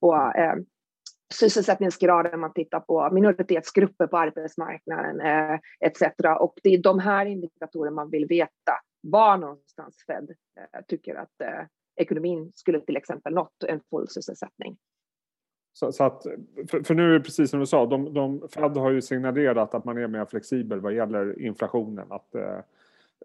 på 0.00 0.32
eh, 0.36 0.54
sysselsättningsgraden, 1.34 2.40
man 2.40 2.52
tittar 2.52 2.80
på 2.80 3.10
minoritetsgrupper 3.12 4.06
på 4.06 4.18
arbetsmarknaden 4.18 5.20
eh, 5.20 5.58
etc. 5.80 6.02
Och 6.40 6.54
det 6.62 6.68
är 6.74 6.82
de 6.82 6.98
här 6.98 7.26
indikatorerna 7.26 7.94
man 7.94 8.10
vill 8.10 8.26
veta 8.26 8.72
var 9.02 9.38
någonstans 9.38 10.04
Fed 10.06 10.30
eh, 10.60 10.80
tycker 10.88 11.14
att 11.14 11.40
eh, 11.40 11.66
ekonomin 11.96 12.52
skulle 12.54 12.80
till 12.80 12.96
exempel 12.96 13.34
nått 13.34 13.62
en 13.68 13.80
full 13.90 14.08
sysselsättning. 14.08 14.76
Så, 15.78 15.92
så, 15.92 16.04
att, 16.04 16.26
för, 16.68 16.82
för, 16.82 16.94
nu 16.94 17.08
är 17.08 17.18
det 17.18 17.24
precis 17.24 17.50
som 17.50 17.60
du 17.60 17.66
sa, 17.66 17.86
de, 17.86 18.14
de, 18.14 18.48
Fed 18.48 18.76
har 18.76 18.90
ju 18.90 19.02
signalerat 19.02 19.74
att 19.74 19.84
man 19.84 19.98
är 19.98 20.06
mer 20.06 20.24
flexibel 20.24 20.80
vad 20.80 20.94
gäller 20.94 21.42
inflationen, 21.42 22.06
att, 22.12 22.34
eh, 22.34 22.58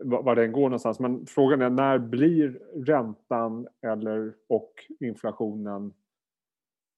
var 0.02 0.36
den 0.36 0.52
går 0.52 0.62
någonstans. 0.62 1.00
Men 1.00 1.26
frågan 1.26 1.62
är 1.62 1.70
när 1.70 1.98
blir 1.98 2.60
räntan 2.74 3.68
eller, 3.82 4.34
och 4.48 4.74
inflationen, 5.00 5.94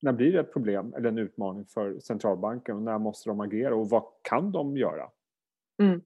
när 0.01 0.13
blir 0.13 0.33
det 0.33 0.39
ett 0.39 0.53
problem 0.53 0.93
eller 0.97 1.09
en 1.09 1.17
utmaning 1.17 1.65
för 1.65 2.00
centralbanken 2.00 2.75
och 2.75 2.81
när 2.81 2.97
måste 2.97 3.29
de 3.29 3.39
agera 3.39 3.75
och 3.75 3.89
vad 3.89 4.03
kan 4.21 4.51
de 4.51 4.77
göra? 4.77 5.09
Mm. 5.81 6.01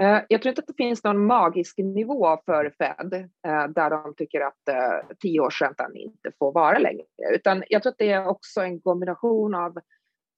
Eh, 0.00 0.22
jag 0.28 0.42
tror 0.42 0.50
inte 0.50 0.60
att 0.60 0.66
det 0.66 0.84
finns 0.84 1.04
någon 1.04 1.26
magisk 1.26 1.78
nivå 1.78 2.38
för 2.44 2.72
Fed 2.78 3.14
eh, 3.46 3.68
där 3.68 3.90
de 3.90 4.14
tycker 4.16 4.40
att 4.40 4.68
eh, 4.68 5.16
tioårsräntan 5.18 5.96
inte 5.96 6.32
får 6.38 6.52
vara 6.52 6.78
längre, 6.78 7.04
utan 7.34 7.64
jag 7.68 7.82
tror 7.82 7.90
att 7.90 7.98
det 7.98 8.12
är 8.12 8.26
också 8.26 8.60
en 8.60 8.80
kombination 8.80 9.54
av 9.54 9.78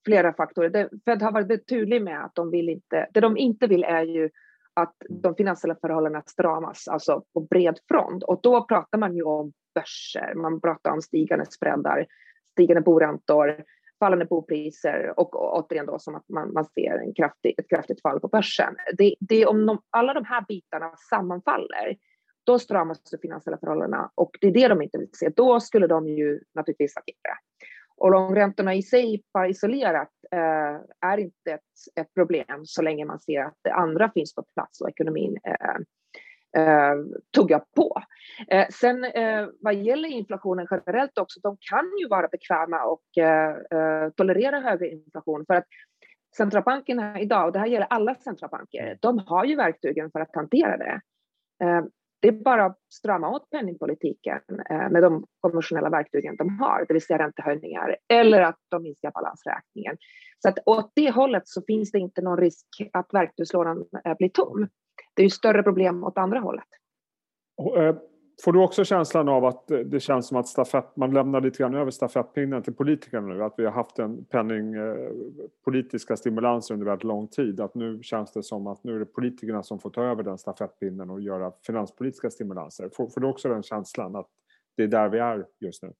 flera 0.05 0.33
faktorer. 0.33 0.91
Fed 1.05 1.23
har 1.23 1.33
varit 1.33 1.69
tydlig 1.69 2.03
med 2.03 2.25
att 2.25 2.35
de 2.35 2.51
vill 2.51 2.69
inte, 2.69 3.09
det 3.15 3.21
de 3.21 3.37
inte 3.37 3.67
vill 3.67 3.85
är 3.85 4.03
ju 4.03 4.31
att 4.75 4.95
de 5.09 5.35
finansiella 5.35 5.77
förhållandena 5.81 6.23
stramas 6.27 6.89
alltså 6.89 7.25
på 7.35 7.41
bred 7.41 7.79
front. 7.89 8.23
Och 8.23 8.41
då 8.43 8.65
pratar 8.65 8.99
man 8.99 9.17
ju 9.17 9.23
om 9.23 9.53
börser, 9.75 10.35
man 10.35 10.61
pratar 10.61 10.91
om 10.91 11.03
stigande 11.03 11.47
spreadar, 11.47 12.07
stigande 12.53 12.81
boräntor, 12.81 13.65
fallande 14.03 14.25
bopriser 14.25 15.15
och, 15.17 15.57
återigen 15.57 15.87
då 15.87 15.99
som 15.99 16.15
att 16.15 16.29
man, 16.29 16.53
man 16.53 16.65
ser 16.65 16.99
en 16.99 17.15
kraftig, 17.15 17.55
ett 17.59 17.69
kraftigt 17.69 18.03
fall 18.03 18.21
på 18.21 18.29
börsen. 18.29 18.77
Det, 18.99 19.15
det 19.21 19.47
om 19.47 19.67
de, 19.67 19.83
alla 19.91 20.15
de 20.15 20.25
här 20.25 20.45
bitarna 20.49 20.93
sammanfaller, 21.11 21.97
då 22.45 22.59
stramas 22.59 23.03
de 23.11 23.19
finansiella 23.19 23.59
förhållandena 23.59 24.11
och 24.15 24.31
det 24.41 24.47
är 24.47 24.53
det 24.53 24.69
de 24.69 24.83
inte 24.83 24.99
vill 24.99 25.09
se. 25.13 25.29
Då 25.37 25.61
skulle 25.61 25.87
de 25.87 26.09
ju 26.09 26.41
naturligtvis 26.55 26.97
agera. 26.97 27.37
Och 27.97 28.11
långräntorna 28.11 28.75
i 28.75 28.83
sig, 28.83 29.23
bara 29.35 29.49
isolerat, 29.49 30.11
eh, 30.33 31.09
är 31.11 31.19
inte 31.19 31.53
ett, 31.53 32.01
ett, 32.01 32.15
problem 32.15 32.61
så 32.65 32.83
länge 32.83 33.05
man 33.05 33.21
ser 33.21 33.41
att 33.41 33.59
det 33.63 33.73
andra 33.73 34.11
finns 34.11 34.35
på 34.35 34.45
plats 34.55 34.81
och 34.81 34.89
ekonomin 34.89 35.37
eh, 35.45 35.77
eh, 36.57 36.95
tugga 37.35 37.59
på. 37.77 38.03
Eh, 38.49 38.67
sen 38.71 39.05
eh, 39.05 39.47
vad 39.61 39.75
gäller 39.75 40.09
inflationen 40.09 40.67
generellt 40.71 41.19
också, 41.19 41.41
de 41.41 41.57
kan 41.71 41.85
ju 42.01 42.09
vara 42.09 42.29
bekväma 42.29 42.85
och 42.85 43.19
eh, 43.19 43.51
eh, 43.51 44.11
tolerera 44.17 44.61
högre 44.61 44.89
inflation 44.89 45.45
för 45.47 45.55
att 45.55 45.67
centralbankerna 46.37 47.21
idag, 47.21 47.47
och 47.47 47.53
det 47.53 47.59
här 47.59 47.67
gäller 47.67 47.87
alla 47.91 48.15
centralbanker, 48.15 48.99
de 49.01 49.19
har 49.19 49.45
ju 49.45 49.57
verktygen 49.57 50.11
för 50.11 50.21
att 50.21 50.35
hantera 50.35 50.77
det. 50.77 51.01
Eh, 51.65 51.85
det 52.21 52.29
är 52.29 52.33
bara 52.33 52.65
att 52.65 52.79
strama 52.93 53.31
åt 53.31 53.51
penningpolitiken 53.51 54.41
eh, 54.71 54.91
med 54.91 55.03
de 55.03 55.27
konventionella 55.41 55.91
verktygen 55.91 56.37
de 56.37 56.59
har, 56.59 56.85
det 56.89 56.95
vill 56.95 57.03
säga 57.03 57.19
räntehöjningar 57.19 57.97
eller 58.09 58.43
att 58.43 58.59
de 58.69 58.83
minskar 58.83 59.11
balansräkningen. 59.11 59.97
Så 60.39 60.49
att 60.49 60.59
åt 60.67 60.93
det 60.95 61.11
hållet 61.11 61.43
så 61.49 61.63
finns 61.67 61.91
det 61.91 61.99
inte 61.99 62.23
någon 62.23 62.39
risk 62.39 62.67
att 62.93 63.15
verktygslådan 63.15 63.85
blir 64.19 64.29
tom 64.29 64.69
det 65.15 65.23
är 65.23 65.25
ju 65.25 65.31
större 65.31 65.63
problem 65.63 66.05
åt 66.05 66.19
andra 66.19 66.41
hållet. 66.41 66.65
Eh, 67.77 67.97
får 68.45 68.53
du 68.53 68.63
också 68.63 68.85
känslan 68.85 69.29
av 69.29 69.45
att 69.45 69.71
eh, 69.71 69.79
det 69.79 70.01
känns 70.01 70.29
som 70.29 70.37
att 70.37 70.49
stafett, 70.49 70.97
man 70.97 71.15
lämnar 71.15 71.41
lite 71.41 71.59
grann 71.59 71.75
över 71.75 71.91
stafettpinnen 71.91 72.63
till 72.63 72.75
politikerna 72.75 73.27
nu? 73.27 73.45
Att 73.45 73.55
vi 73.57 73.65
har 73.65 73.73
haft 73.73 73.99
en 73.99 74.25
penningpolitiska 74.25 76.15
eh, 76.15 76.17
stimulanser 76.17 76.75
under 76.75 76.87
väldigt 76.87 77.05
lång 77.05 77.29
tid. 77.29 77.61
Att 77.61 77.75
nu 77.75 78.03
känns 78.03 78.33
det 78.33 78.43
som 78.43 78.67
att 78.67 78.85
nu 78.85 78.95
är 78.95 78.99
det 78.99 79.07
politikerna 79.07 79.63
som 79.63 79.79
får 79.79 79.91
ta 79.91 80.05
över 80.05 80.23
den 80.23 80.39
stafettpinnen 80.39 81.11
och 81.11 81.21
göra 81.21 81.53
finanspolitiska 81.67 82.31
stimulanser. 82.31 82.91
Får, 82.97 83.09
får 83.09 83.21
du 83.21 83.27
också 83.27 83.49
den 83.49 83.63
känslan 83.63 84.17
att 84.17 84.29
det 84.77 84.83
är 84.83 84.89
där 84.89 85.09
vi 85.09 85.19
är 85.19 85.47
just 85.61 85.83
nu? 85.83 85.93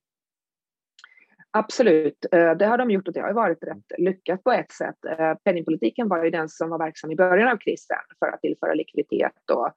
Absolut, 1.55 2.27
eh, 2.33 2.51
det 2.51 2.67
har 2.67 2.79
de 2.79 2.91
gjort 2.91 3.09
och 3.09 3.15
det 3.15 3.21
har 3.21 3.33
varit 3.33 3.63
rätt 3.63 3.99
lyckat 3.99 4.45
på 4.45 4.53
ett 4.53 4.73
sätt. 4.73 5.05
Eh, 5.19 5.35
penningpolitiken 5.45 6.09
var 6.09 6.25
ju 6.25 6.31
den 6.31 6.49
som 6.49 6.71
var 6.71 6.79
verksam 6.79 7.11
i 7.11 7.17
början 7.17 7.49
av 7.49 7.57
krisen 7.57 7.97
för 8.19 8.27
att 8.27 8.41
tillföra 8.41 8.75
likviditet 8.75 9.51
och 9.53 9.73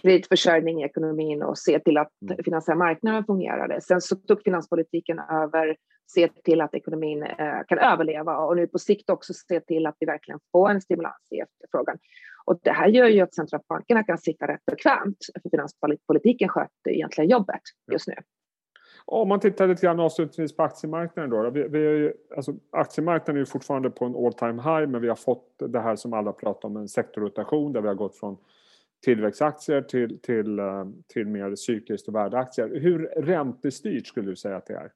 kreditförsörjning 0.00 0.82
i 0.82 0.84
ekonomin 0.84 1.42
och 1.42 1.58
se 1.58 1.78
till 1.78 1.98
att 1.98 2.10
mm. 2.30 2.44
finansiella 2.44 2.78
marknaden 2.78 3.24
fungerade. 3.24 3.80
Sen 3.80 4.00
så 4.00 4.16
tog 4.16 4.42
finanspolitiken 4.42 5.18
över, 5.18 5.76
se 6.06 6.28
till 6.28 6.60
att 6.60 6.74
ekonomin 6.74 7.22
eh, 7.22 7.58
kan 7.68 7.78
överleva 7.78 8.36
och 8.36 8.56
nu 8.56 8.66
på 8.66 8.78
sikt 8.78 9.10
också 9.10 9.32
se 9.34 9.60
till 9.60 9.86
att 9.86 9.96
vi 10.00 10.06
verkligen 10.06 10.40
får 10.52 10.70
en 10.70 10.80
stimulans 10.80 11.28
i 11.30 11.38
efterfrågan. 11.38 11.98
Och 12.44 12.60
det 12.62 12.72
här 12.72 12.88
gör 12.88 13.06
ju 13.06 13.20
att 13.20 13.34
centralbankerna 13.34 14.04
kan 14.04 14.18
sitta 14.18 14.46
rätt 14.46 14.66
bekvämt, 14.66 15.18
för 15.42 15.50
finanspolitiken 15.50 16.48
sköter 16.48 16.90
egentligen 16.90 17.30
jobbet 17.30 17.62
just 17.92 18.08
nu. 18.08 18.14
Om 19.06 19.28
man 19.28 19.40
tittar 19.40 19.68
lite 19.68 19.86
grann 19.86 20.00
avslutningsvis 20.00 20.56
på 20.56 20.62
aktiemarknaden 20.62 21.30
då. 21.30 21.50
Vi, 21.50 21.68
vi 21.68 21.86
är 21.86 21.90
ju, 21.90 22.12
alltså, 22.36 22.54
aktiemarknaden 22.70 23.42
är 23.42 23.46
fortfarande 23.46 23.90
på 23.90 24.04
en 24.04 24.16
all 24.16 24.32
time 24.32 24.62
high 24.62 24.86
men 24.86 25.00
vi 25.00 25.08
har 25.08 25.16
fått 25.16 25.54
det 25.58 25.80
här 25.80 25.96
som 25.96 26.12
alla 26.12 26.32
pratar 26.32 26.68
om 26.68 26.76
en 26.76 26.88
sektorrotation 26.88 27.72
där 27.72 27.80
vi 27.80 27.88
har 27.88 27.94
gått 27.94 28.16
från 28.16 28.36
tillväxtaktier 29.04 29.82
till, 29.82 30.20
till, 30.20 30.58
eh, 30.58 30.86
till 31.06 31.26
mer 31.26 31.54
cykliskt 31.54 32.08
och 32.08 32.14
värdeaktier. 32.14 32.80
Hur 32.80 32.98
räntestyrt 33.16 34.06
skulle 34.06 34.30
du 34.30 34.36
säga 34.36 34.56
att 34.56 34.66
det 34.66 34.74
är? 34.74 34.92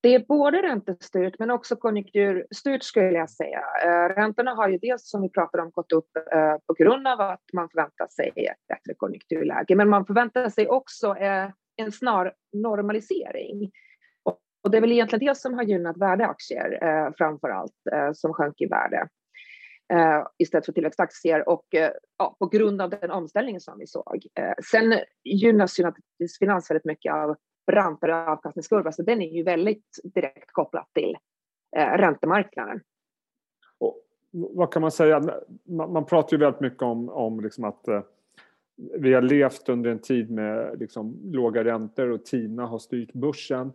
Det 0.00 0.14
är 0.14 0.24
både 0.28 0.62
räntestyrt 0.62 1.38
men 1.38 1.50
också 1.50 1.76
konjunkturstyrt 1.76 2.82
skulle 2.82 3.18
jag 3.18 3.30
säga. 3.30 3.62
Eh, 3.84 4.14
räntorna 4.14 4.54
har 4.54 4.68
ju 4.68 4.78
dels 4.78 5.10
som 5.10 5.22
vi 5.22 5.28
pratade 5.28 5.62
om 5.62 5.70
gått 5.70 5.92
upp 5.92 6.16
eh, 6.32 6.56
på 6.66 6.74
grund 6.74 7.08
av 7.08 7.20
att 7.20 7.42
man 7.52 7.68
förväntar 7.68 8.06
sig 8.08 8.32
ett 8.36 8.66
bättre 8.68 8.94
konjunkturläge 8.96 9.76
men 9.76 9.88
man 9.88 10.06
förväntar 10.06 10.48
sig 10.48 10.68
också 10.68 11.16
en 11.76 11.92
snar 11.92 12.34
normalisering. 12.52 13.70
Och 14.64 14.70
det 14.70 14.76
är 14.76 14.80
väl 14.80 14.92
egentligen 14.92 15.26
det 15.26 15.34
som 15.34 15.54
har 15.54 15.62
gynnat 15.62 15.96
värdeaktier 15.96 16.78
eh, 16.82 17.12
framför 17.18 17.48
allt, 17.48 17.86
eh, 17.92 18.12
som 18.12 18.32
sjönk 18.32 18.60
i 18.60 18.66
värde 18.66 19.08
eh, 19.92 20.26
istället 20.38 20.66
för 20.66 20.72
tillväxtaktier 20.72 21.48
och 21.48 21.74
eh, 21.74 21.90
ja, 22.18 22.36
på 22.38 22.46
grund 22.46 22.82
av 22.82 22.90
den 22.90 23.10
omställningen 23.10 23.60
som 23.60 23.78
vi 23.78 23.86
såg. 23.86 24.26
Eh, 24.34 24.54
sen 24.70 24.94
gynnas 25.24 25.80
ju 25.80 25.82
naturligtvis 25.82 26.38
finans 26.38 26.70
väldigt 26.70 26.84
mycket 26.84 27.12
av 27.12 27.36
brantare 27.66 28.30
avkastningskurva, 28.30 28.92
så 28.92 29.02
den 29.02 29.22
är 29.22 29.36
ju 29.36 29.42
väldigt 29.42 30.00
direkt 30.14 30.52
kopplad 30.52 30.84
till 30.94 31.16
eh, 31.76 31.92
räntemarknaden. 31.92 32.80
Och 33.78 34.00
vad 34.32 34.72
kan 34.72 34.82
man 34.82 34.90
säga? 34.90 35.20
Man, 35.64 35.92
man 35.92 36.06
pratar 36.06 36.36
ju 36.36 36.40
väldigt 36.40 36.60
mycket 36.60 36.82
om, 36.82 37.08
om 37.08 37.40
liksom 37.40 37.64
att 37.64 37.88
eh, 37.88 38.02
vi 38.76 39.14
har 39.14 39.22
levt 39.22 39.68
under 39.68 39.90
en 39.90 39.98
tid 39.98 40.30
med 40.30 40.78
liksom 40.78 41.20
låga 41.24 41.64
räntor 41.64 42.10
och 42.10 42.24
TINA 42.24 42.66
har 42.66 42.78
styrt 42.78 43.12
börsen. 43.12 43.72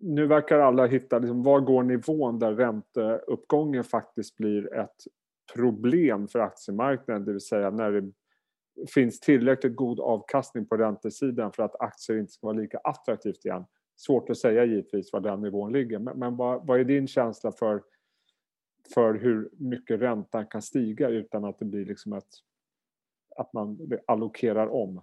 Nu 0.00 0.26
verkar 0.26 0.58
alla 0.58 0.86
hitta, 0.86 1.18
liksom, 1.18 1.42
var 1.42 1.60
går 1.60 1.82
nivån 1.82 2.38
där 2.38 2.52
ränteuppgången 2.52 3.84
faktiskt 3.84 4.36
blir 4.36 4.74
ett 4.74 4.96
problem 5.54 6.28
för 6.28 6.38
aktiemarknaden, 6.38 7.24
det 7.24 7.32
vill 7.32 7.40
säga 7.40 7.70
när 7.70 7.90
det 7.90 8.12
finns 8.94 9.20
tillräckligt 9.20 9.76
god 9.76 10.00
avkastning 10.00 10.66
på 10.66 10.76
räntesidan 10.76 11.52
för 11.52 11.62
att 11.62 11.80
aktier 11.80 12.18
inte 12.18 12.32
ska 12.32 12.46
vara 12.46 12.56
lika 12.56 12.78
attraktivt 12.78 13.44
igen. 13.44 13.64
Svårt 13.96 14.30
att 14.30 14.38
säga 14.38 14.64
givetvis 14.64 15.12
var 15.12 15.20
den 15.20 15.40
nivån 15.40 15.72
ligger, 15.72 15.98
men, 15.98 16.18
men 16.18 16.36
vad, 16.36 16.66
vad 16.66 16.80
är 16.80 16.84
din 16.84 17.06
känsla 17.06 17.52
för, 17.52 17.82
för 18.94 19.14
hur 19.14 19.50
mycket 19.52 20.00
räntan 20.00 20.46
kan 20.46 20.62
stiga 20.62 21.08
utan 21.08 21.44
att 21.44 21.58
det 21.58 21.64
blir 21.64 21.84
liksom 21.84 22.12
ett 22.12 22.28
att 23.36 23.52
man 23.52 23.78
allokerar 24.06 24.66
om? 24.66 25.02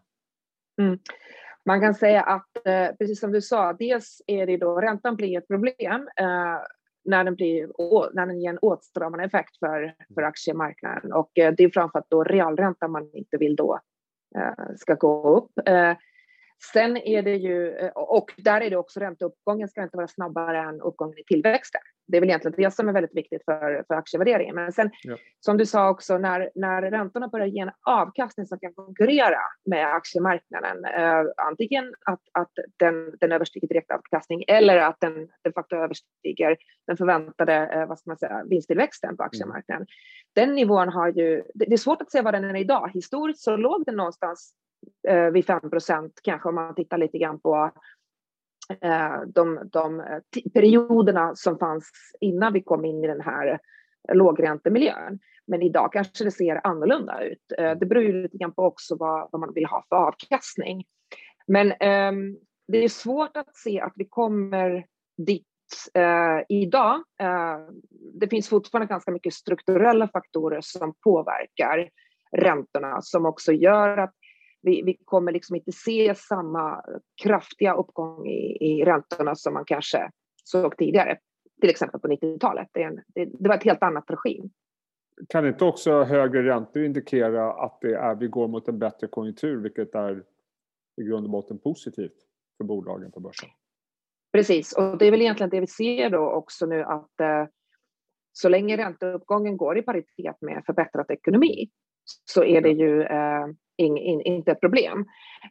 Mm. 0.82 1.00
Man 1.66 1.82
kan 1.82 1.94
säga 1.94 2.24
att, 2.24 2.66
eh, 2.66 2.88
precis 3.00 3.20
som 3.20 3.32
du 3.32 3.42
sa, 3.42 3.74
dels 3.74 4.22
är 4.28 4.48
det 4.48 4.58
då 4.58 4.82
räntan 4.82 5.16
blir 5.16 5.38
ett 5.38 5.48
problem 5.48 6.10
eh, 6.20 6.58
när 7.06 7.24
den, 7.24 7.36
blir, 7.36 7.68
när 8.14 8.26
den 8.26 8.42
ger 8.42 8.50
en 8.50 8.60
åtstramande 8.60 9.26
effekt 9.26 9.58
för, 9.58 9.96
för 10.14 10.22
aktiemarknaden. 10.22 11.14
Och 11.14 11.38
eh, 11.38 11.54
det 11.58 11.64
är 11.64 11.70
framför 11.70 12.00
allt 12.00 12.10
då 12.10 12.24
realräntan 12.24 12.92
man 12.92 13.10
inte 13.14 13.38
vill 13.38 13.56
då 13.56 13.80
eh, 14.36 14.76
ska 14.78 14.94
gå 14.94 15.38
upp. 15.38 15.68
Eh, 15.68 15.94
Sen 16.74 16.98
är 16.98 17.22
det 17.22 17.36
ju, 17.36 17.78
eh, 17.78 17.92
och 17.96 18.34
där 18.38 18.62
är 18.62 18.70
det 18.70 18.78
också 18.78 19.00
ränteuppgången 19.00 19.68
ska 19.68 19.84
inte 19.84 19.98
vara 19.98 20.08
snabbare 20.08 20.60
än 20.60 20.82
uppgången 20.82 21.20
i 21.20 21.24
tillväxten 21.24 21.82
det 22.10 22.18
är 22.18 22.22
väl 22.22 22.30
egentligen 22.30 22.56
det 22.58 22.72
som 22.72 22.90
är 22.90 22.94
väldigt 22.94 23.16
viktigt 23.16 23.46
för, 23.46 23.84
för 23.88 23.96
aktievärderingen. 23.96 24.56
Men 24.56 24.72
sen, 24.72 24.92
ja. 25.04 25.18
som 25.40 25.58
du 25.58 25.66
sa 25.66 25.90
också, 25.90 26.18
när, 26.18 26.50
när 26.56 26.82
räntorna 26.82 27.28
börjar 27.28 27.46
ge 27.46 27.60
en 27.60 27.72
avkastning 27.86 28.46
som 28.46 28.60
kan 28.60 28.74
konkurrera 28.74 29.40
med 29.66 29.94
aktiemarknaden, 29.94 30.86
eh, 30.86 31.26
antingen 31.38 31.94
att, 32.06 32.22
att 32.34 32.52
den, 32.78 33.14
den 33.20 33.32
överstiger 33.32 33.68
direktavkastning 33.68 34.44
eller 34.48 34.78
att 34.78 35.00
den 35.00 35.28
de 35.44 35.52
facto 35.52 35.76
överstiger 35.76 36.58
den 36.88 36.98
förväntade 36.98 37.68
eh, 37.68 37.86
vad 37.86 38.00
ska 38.00 38.10
man 38.10 38.18
säga, 38.18 38.44
vinsttillväxten 38.50 39.18
på 39.18 39.24
aktiemarknaden. 39.24 39.82
Mm. 39.82 39.88
Den 40.36 40.56
nivån 40.56 40.90
har 40.90 41.08
ju, 41.08 41.44
det, 41.54 41.66
det 41.66 41.74
är 41.74 41.78
svårt 41.78 42.02
att 42.02 42.12
se 42.12 42.22
vad 42.22 42.34
den 42.34 42.44
är 42.44 42.56
idag. 42.56 42.92
Historiskt 42.94 43.44
så 43.44 43.56
låg 43.56 43.86
den 43.86 43.96
någonstans 43.96 44.54
eh, 45.08 45.30
vid 45.30 45.46
5 45.46 45.60
kanske 46.24 46.50
om 46.50 46.56
man 46.56 46.76
tittar 46.76 46.98
lite 46.98 47.18
grann 47.18 47.40
på 47.40 47.72
Eh, 48.82 49.22
de, 49.28 49.70
de 49.72 50.00
eh, 50.00 50.52
perioderna 50.54 51.36
som 51.36 51.58
fanns 51.58 51.92
innan 52.22 52.54
vi 52.54 52.62
kom 52.62 52.86
in 52.86 53.04
i 53.04 53.08
den 53.08 53.22
här 53.22 53.60
lågräntemiljön. 54.14 55.20
Men 55.48 55.62
idag 55.62 55.94
kanske 55.94 56.24
det 56.24 56.32
ser 56.32 56.68
annorlunda 56.68 57.24
ut. 57.24 57.52
Eh, 57.58 57.72
det 57.72 57.86
beror 57.86 58.04
ju 58.04 58.22
lite 58.22 58.38
grann 58.38 58.54
på 58.54 58.64
också 58.64 58.96
vad, 58.96 59.30
vad 59.32 59.40
man 59.40 59.54
vill 59.54 59.66
ha 59.66 59.86
för 59.90 59.96
avkastning. 59.96 60.86
Men 61.48 61.72
eh, 61.72 62.12
det 62.68 62.84
är 62.84 62.90
svårt 62.90 63.38
att 63.38 63.56
se 63.56 63.82
att 63.82 63.94
vi 63.96 64.06
kommer 64.06 64.86
dit 65.18 65.46
eh, 65.94 66.40
idag. 66.50 66.96
Eh, 67.22 67.58
det 68.20 68.28
finns 68.28 68.50
fortfarande 68.50 68.88
ganska 68.88 69.12
mycket 69.12 69.34
strukturella 69.34 70.08
faktorer 70.08 70.62
som 70.62 70.94
påverkar 71.04 71.90
räntorna 72.38 73.02
som 73.02 73.26
också 73.26 73.52
gör 73.52 73.98
att 73.98 74.14
vi, 74.62 74.82
vi 74.82 74.98
kommer 75.06 75.32
liksom 75.32 75.56
inte 75.56 75.72
se 75.72 76.16
samma 76.16 76.84
kraftiga 77.24 77.74
uppgång 77.74 78.28
i, 78.28 78.58
i 78.60 78.86
räntorna 78.86 79.36
som 79.36 79.54
man 79.54 79.66
kanske 79.66 80.12
såg 80.44 80.78
tidigare, 80.78 81.18
till 81.62 81.70
exempel 81.70 82.00
på 82.00 82.08
90-talet. 82.08 82.68
Det, 82.74 83.04
det, 83.08 83.26
det 83.40 83.50
var 83.50 83.56
ett 83.56 83.64
helt 83.64 83.84
annat 83.84 84.06
regim. 84.08 84.50
Kan 85.30 85.48
inte 85.48 85.66
också 85.66 86.04
högre 86.04 86.44
räntor 86.44 86.84
indikera 86.84 87.54
att 87.54 87.78
det 87.82 87.96
är, 87.96 88.16
vi 88.16 88.28
går 88.28 88.48
mot 88.48 88.68
en 88.68 88.80
bättre 88.80 89.08
konjunktur, 89.08 89.64
vilket 89.64 89.96
är 89.96 90.24
i 91.02 91.04
grund 91.04 91.26
och 91.26 91.32
botten 91.32 91.60
positivt 91.60 92.16
för 92.58 92.64
bolagen 92.64 93.12
på 93.12 93.20
börsen? 93.20 93.50
Precis, 94.32 94.78
och 94.78 94.98
det 94.98 95.06
är 95.06 95.12
väl 95.12 95.22
egentligen 95.22 95.50
det 95.50 95.60
vi 95.60 95.68
ser 95.68 96.10
då 96.10 96.32
också 96.32 96.66
nu 96.66 96.84
att 96.84 97.20
eh, 97.20 97.46
så 98.32 98.50
länge 98.50 98.78
ränteuppgången 98.78 99.58
går 99.58 99.78
i 99.78 99.82
paritet 99.82 100.42
med 100.42 100.64
förbättrad 100.66 101.12
ekonomi 101.12 101.70
så 102.26 102.44
är 102.44 102.62
det 102.62 102.70
ju 102.70 103.02
eh, 103.02 103.48
in, 103.80 103.98
in, 103.98 104.22
inte 104.22 104.52
ett 104.52 104.60
problem. 104.60 105.06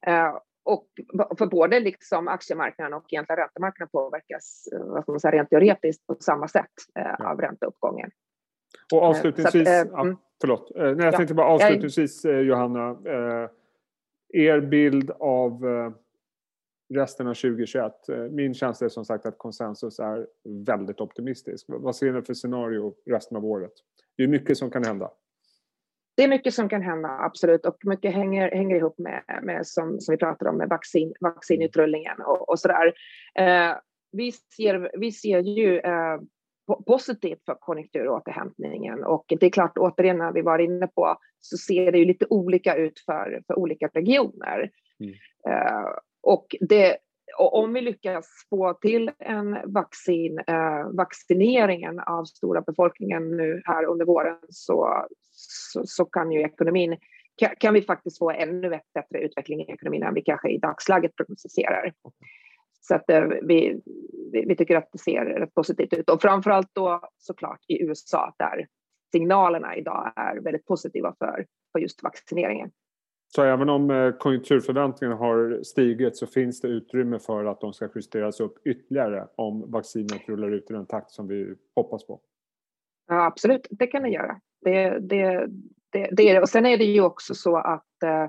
Eh, 0.06 0.38
och 0.64 0.87
för 1.38 1.47
både 1.47 1.80
liksom 1.80 2.28
aktiemarknaden 2.28 2.94
och 2.94 3.04
egentligen 3.12 3.37
räntemarknaden 3.37 3.88
påverkas 3.92 4.68
eh, 4.73 4.87
vad 4.87 5.02
ska 5.02 5.12
man 5.12 5.20
säga, 5.20 5.32
rent 5.32 5.50
teoretiskt 5.50 6.06
på 6.06 6.16
samma 6.20 6.49
sätt 6.49 6.73
eh, 6.99 7.30
av 7.30 7.40
ränteuppgången. 7.40 8.11
Och 8.92 9.02
avslutningsvis, 9.02 9.68
att, 9.68 9.88
ja, 9.92 10.00
mm. 10.00 10.16
förlåt, 10.40 10.73
nej, 10.75 10.97
jag 10.99 11.16
tänkte 11.16 11.35
bara 11.35 11.47
avslutningsvis 11.47 12.25
Johanna, 12.25 12.97
er 14.28 14.61
bild 14.61 15.11
av 15.11 15.62
resten 16.94 17.26
av 17.26 17.35
2021. 17.35 17.92
Min 18.30 18.54
känsla 18.54 18.85
är 18.85 18.88
som 18.88 19.04
sagt 19.04 19.26
att 19.26 19.38
konsensus 19.38 19.99
är 19.99 20.26
väldigt 20.66 21.00
optimistisk. 21.00 21.66
Vad 21.68 21.97
ser 21.97 22.12
ni 22.12 22.23
för 22.23 22.35
scenario 22.35 22.94
resten 23.11 23.37
av 23.37 23.44
året? 23.44 23.73
Det 24.16 24.23
är 24.23 24.28
mycket 24.28 24.58
som 24.58 24.70
kan 24.70 24.85
hända 24.85 25.11
det 26.18 26.25
är 26.25 26.28
mycket 26.28 26.54
som 26.54 26.68
kan 26.68 26.82
hända, 26.82 27.08
absolut. 27.08 27.66
Och 27.66 27.76
mycket 27.84 28.14
hänger, 28.14 28.50
hänger 28.50 28.76
ihop 28.76 28.98
med, 28.98 29.22
med 29.42 29.66
som, 29.66 30.00
som 30.00 30.12
vi 30.12 30.18
pratade 30.18 30.50
om, 30.50 30.56
med 30.56 30.68
vaccin, 30.68 31.14
vaccinutrullningen 31.20 32.20
och, 32.26 32.48
och 32.48 32.60
sådär. 32.60 32.92
Eh, 33.34 33.76
vi, 34.12 34.32
ser, 34.32 34.98
vi 34.98 35.12
ser 35.12 35.38
ju 35.38 35.78
eh, 35.78 36.20
positivt 36.87 37.44
för 37.44 37.54
konjunkturåterhämtningen 37.54 39.04
och 39.04 39.25
det 39.28 39.46
är 39.46 39.50
klart, 39.50 39.78
återigen, 39.78 40.18
när 40.18 40.32
vi 40.32 40.42
var 40.42 40.58
inne 40.58 40.87
på, 40.87 41.16
så 41.40 41.56
ser 41.56 41.92
det 41.92 41.98
ju 41.98 42.04
lite 42.04 42.26
olika 42.30 42.76
ut 42.76 42.98
för, 43.06 43.42
för 43.46 43.58
olika 43.58 43.87
regioner. 43.87 44.70
Mm. 45.00 45.14
Eh, 45.48 45.88
och 46.22 46.56
det, 46.60 46.96
och 47.38 47.58
om 47.58 47.72
vi 47.72 47.80
lyckas 47.80 48.26
få 48.50 48.75
till 48.75 49.10
en 49.18 49.58
vaccin, 49.64 50.38
eh, 50.46 50.88
vaccineringen 50.92 52.00
av 52.00 52.25
stora 52.25 52.60
befolkningen 52.60 53.37
nu 53.37 53.62
här 53.64 53.84
under 53.84 54.04
våren 54.04 54.38
så, 54.48 55.06
så, 55.48 55.82
så, 55.84 56.04
kan 56.04 56.32
ju 56.32 56.40
ekonomin 56.40 56.96
kan 57.60 57.74
vi 57.74 57.82
faktiskt 57.82 58.18
få 58.18 58.30
ännu 58.30 58.70
bättre 58.70 59.18
utveckling 59.20 59.60
i 59.60 59.72
ekonomin 59.72 60.02
än 60.02 60.14
vi 60.14 60.22
kanske 60.22 60.50
i 60.50 60.58
dagsläget 60.58 61.16
prognostiserar. 61.16 61.92
Så 62.80 62.94
att 62.94 63.10
eh, 63.10 63.22
vi, 63.42 63.80
vi, 64.32 64.56
tycker 64.56 64.76
att 64.76 64.88
det 64.92 64.98
ser 64.98 65.24
rätt 65.24 65.54
positivt 65.54 65.92
ut 65.92 66.10
och 66.10 66.22
framförallt 66.22 66.70
då 66.72 67.00
såklart 67.18 67.60
i 67.68 67.82
USA 67.82 68.34
där 68.38 68.66
signalerna 69.12 69.76
idag 69.76 70.12
är 70.16 70.40
väldigt 70.40 70.66
positiva 70.66 71.14
för, 71.18 71.46
för 71.72 71.78
just 71.78 72.02
vaccineringen. 72.02 72.70
Så 73.34 73.42
även 73.42 73.68
om 73.68 73.90
eh, 73.90 74.12
konjunkturförväntningarna 74.12 75.16
har 75.16 75.62
stigit 75.62 76.16
så 76.16 76.26
finns 76.26 76.60
det 76.60 76.68
utrymme 76.68 77.18
för 77.18 77.44
att 77.44 77.60
de 77.60 77.72
ska 77.72 77.88
justeras 77.94 78.40
upp 78.40 78.66
ytterligare 78.66 79.28
om 79.36 79.70
vaccinet 79.70 80.28
rullar 80.28 80.50
ut 80.50 80.70
i 80.70 80.72
den 80.72 80.86
takt 80.86 81.10
som 81.10 81.28
vi 81.28 81.54
hoppas 81.74 82.06
på? 82.06 82.20
Ja, 83.08 83.26
absolut, 83.26 83.66
det 83.70 83.86
kan 83.86 84.02
det 84.02 84.08
göra. 84.08 84.40
Det, 84.60 84.98
det, 84.98 85.46
det, 85.92 86.08
det 86.12 86.30
är 86.30 86.34
det. 86.34 86.40
Och 86.40 86.48
sen 86.48 86.66
är 86.66 86.78
det 86.78 86.84
ju 86.84 87.00
också 87.00 87.34
så 87.34 87.56
att 87.56 88.02
eh, 88.04 88.26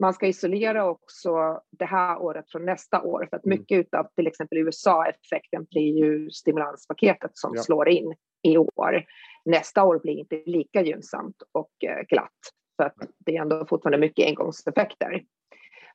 man 0.00 0.14
ska 0.14 0.26
isolera 0.26 0.90
också 0.90 1.60
det 1.70 1.84
här 1.84 2.18
året 2.22 2.50
från 2.50 2.64
nästa 2.64 3.02
år 3.02 3.26
för 3.30 3.36
att 3.36 3.46
mm. 3.46 3.58
mycket 3.58 3.94
av 3.94 4.06
till 4.16 4.26
exempel 4.26 4.58
USA-effekten 4.58 5.66
blir 5.70 5.98
ju 5.98 6.30
stimulanspaketet 6.30 7.30
som 7.34 7.52
ja. 7.54 7.62
slår 7.62 7.88
in 7.88 8.14
i 8.42 8.56
år. 8.58 9.04
Nästa 9.44 9.84
år 9.84 9.98
blir 9.98 10.18
inte 10.18 10.42
lika 10.46 10.82
gynnsamt 10.82 11.42
och 11.52 11.84
eh, 11.84 12.06
glatt 12.08 12.30
för 12.76 12.84
att 12.84 12.96
det 13.18 13.36
är 13.36 13.42
ändå 13.42 13.66
fortfarande 13.66 13.98
mycket 13.98 14.26
engångseffekter. 14.26 15.24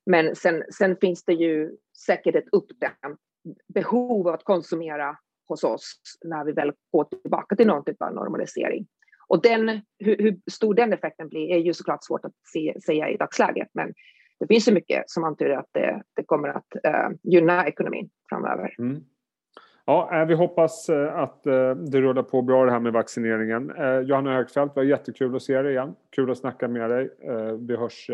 Men 0.06 0.36
sen, 0.36 0.64
sen 0.74 0.98
finns 1.02 1.26
det 1.26 1.34
ju 1.34 1.72
säkert 2.06 2.36
ett 2.36 2.50
uppdämt 2.52 3.20
behov 3.74 4.28
av 4.28 4.34
att 4.34 4.44
konsumera 4.44 5.18
hos 5.48 5.64
oss 5.64 6.00
när 6.26 6.46
vi 6.46 6.52
väl 6.52 6.72
går 6.92 7.04
tillbaka 7.04 7.56
till 7.56 7.68
någon 7.68 7.84
typ 7.84 8.02
av 8.02 8.14
normalisering. 8.14 8.88
Och 9.28 9.42
den, 9.42 9.82
hur, 10.00 10.18
hur 10.18 10.40
stor 10.52 10.74
den 10.74 10.94
effekten 10.94 11.30
blir 11.30 11.52
är 11.52 11.58
ju 11.58 11.74
såklart 11.74 12.04
svårt 12.04 12.26
att 12.26 12.34
se, 12.54 12.82
säga 12.86 13.10
i 13.10 13.18
dagsläget, 13.18 13.70
men 13.74 13.94
det 14.40 14.48
finns 14.48 14.68
ju 14.68 14.72
mycket 14.74 15.04
som 15.10 15.24
antyder 15.24 15.56
att 15.56 15.70
det, 15.72 16.02
det 16.16 16.24
kommer 16.24 16.50
att 16.50 16.76
uh, 16.88 17.18
gynna 17.24 17.68
ekonomin 17.68 18.10
framöver. 18.30 18.76
Mm. 18.80 19.04
Ja, 19.86 20.22
eh, 20.22 20.28
vi 20.28 20.34
hoppas 20.34 20.90
eh, 20.90 21.20
att 21.20 21.44
det 21.92 22.02
rullar 22.02 22.24
på 22.24 22.42
bra 22.42 22.66
det 22.66 22.72
här 22.72 22.80
med 22.80 22.94
vaccineringen. 22.94 23.72
Johanna 24.08 24.34
Högfeldt, 24.34 24.76
det 24.76 24.80
var 24.80 24.86
jättekul 24.86 25.36
att 25.36 25.44
se 25.44 25.62
dig 25.62 25.72
igen. 25.72 25.96
Kul 26.16 26.32
att 26.32 26.38
snacka 26.38 26.68
med 26.68 26.90
dig. 26.90 27.10
Vi 27.60 27.76
hörs 27.76 28.10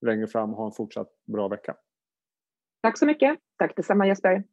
längre 0.00 0.26
fram. 0.26 0.50
Ha 0.50 0.66
en 0.66 0.72
fortsatt 0.72 1.08
bra 1.26 1.48
vecka. 1.48 1.74
Tack 2.82 2.98
så 2.98 3.06
mycket. 3.06 3.38
Tack 3.58 3.76
detsamma 3.76 4.06
Jesper. 4.06 4.44